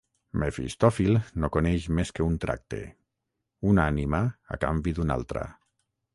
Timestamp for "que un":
2.19-2.39